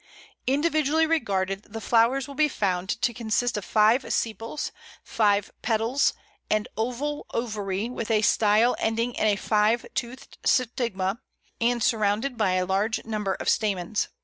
[0.47, 4.71] Individually regarded, the flowers will be found to consist of five sepals,
[5.03, 6.13] five petals,
[6.49, 11.19] an oval ovary with a style ending in a five toothed stigma,
[11.59, 14.07] and surrounded by a large number of stamens.